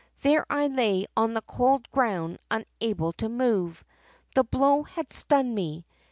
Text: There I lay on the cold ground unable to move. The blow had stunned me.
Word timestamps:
There 0.23 0.47
I 0.49 0.65
lay 0.65 1.05
on 1.15 1.35
the 1.35 1.43
cold 1.43 1.87
ground 1.91 2.39
unable 2.49 3.13
to 3.13 3.29
move. 3.29 3.83
The 4.33 4.43
blow 4.43 4.81
had 4.81 5.13
stunned 5.13 5.53
me. 5.53 5.85